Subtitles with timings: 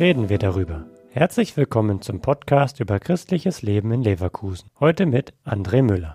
[0.00, 0.86] reden wir darüber.
[1.10, 4.68] Herzlich willkommen zum Podcast über christliches Leben in Leverkusen.
[4.80, 6.14] Heute mit André Müller.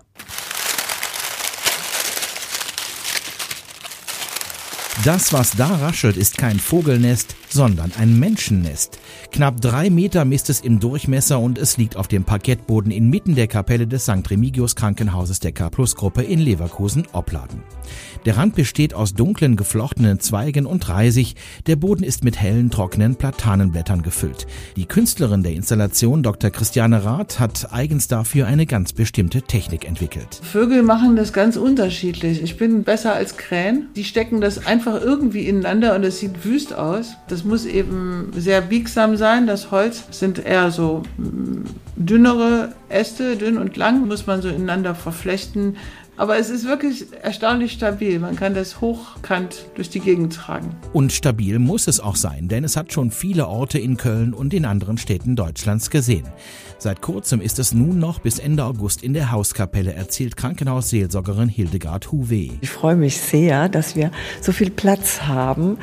[5.04, 9.00] Das, was da raschelt, ist kein Vogelnest, sondern ein Menschennest.
[9.32, 13.46] Knapp drei Meter misst es im Durchmesser und es liegt auf dem Parkettboden inmitten der
[13.46, 14.28] Kapelle des St.
[14.28, 17.62] Remigius Krankenhauses der K-Plus-Gruppe in Leverkusen-Opladen.
[18.26, 21.34] Der Rand besteht aus dunklen geflochtenen Zweigen und Reisig.
[21.66, 24.46] Der Boden ist mit hellen, trockenen Platanenblättern gefüllt.
[24.76, 26.50] Die Künstlerin der Installation, Dr.
[26.50, 30.40] Christiane Rath, hat eigens dafür eine ganz bestimmte Technik entwickelt.
[30.42, 32.42] Vögel machen das ganz unterschiedlich.
[32.42, 33.88] Ich bin besser als Krähen.
[33.96, 37.14] Die stecken das einfach irgendwie ineinander und es sieht wüst aus.
[37.28, 39.46] Das muss eben sehr biegsam sein.
[39.46, 41.64] Das Holz sind eher so mm,
[42.00, 45.76] dünnere Äste, dünn und lang, muss man so ineinander verflechten.
[46.16, 48.18] Aber es ist wirklich erstaunlich stabil.
[48.18, 50.76] Man kann das hochkant durch die Gegend tragen.
[50.92, 54.52] Und stabil muss es auch sein, denn es hat schon viele Orte in Köln und
[54.52, 56.26] in anderen Städten Deutschlands gesehen.
[56.76, 62.12] Seit kurzem ist es nun noch bis Ende August in der Hauskapelle, erzählt Krankenhausseelsorgerin Hildegard
[62.12, 62.50] Huwe.
[62.60, 64.10] Ich freue mich sehr, dass wir
[64.42, 65.78] so viel Platz haben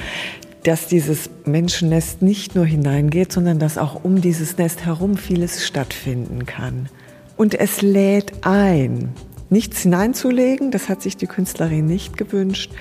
[0.63, 6.45] dass dieses Menschennest nicht nur hineingeht, sondern dass auch um dieses Nest herum vieles stattfinden
[6.45, 6.89] kann.
[7.37, 9.13] Und es lädt ein,
[9.49, 12.71] nichts hineinzulegen, das hat sich die Künstlerin nicht gewünscht.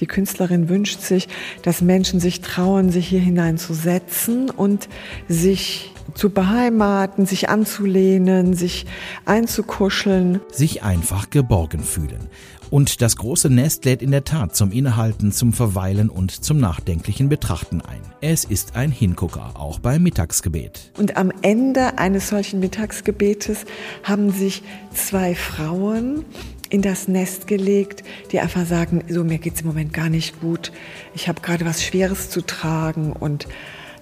[0.00, 1.28] Die Künstlerin wünscht sich,
[1.62, 4.88] dass Menschen sich trauen, sich hier hineinzusetzen und
[5.28, 8.86] sich zu beheimaten, sich anzulehnen, sich
[9.24, 10.40] einzukuscheln.
[10.52, 12.28] Sich einfach geborgen fühlen.
[12.70, 17.28] Und das große Nest lädt in der Tat zum Innehalten, zum Verweilen und zum nachdenklichen
[17.28, 18.00] Betrachten ein.
[18.20, 20.90] Es ist ein Hingucker, auch beim Mittagsgebet.
[20.98, 23.66] Und am Ende eines solchen Mittagsgebetes
[24.02, 24.62] haben sich
[24.92, 26.24] zwei Frauen
[26.68, 30.72] in das Nest gelegt, die einfach sagen, so mir geht's im Moment gar nicht gut.
[31.14, 33.46] Ich habe gerade was Schweres zu tragen und